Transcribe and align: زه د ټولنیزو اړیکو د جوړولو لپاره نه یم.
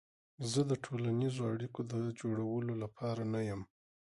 زه 0.51 0.61
د 0.69 0.71
ټولنیزو 0.85 1.41
اړیکو 1.53 1.81
د 1.91 1.93
جوړولو 2.19 2.73
لپاره 2.83 3.21
نه 3.33 3.41
یم. 3.49 3.61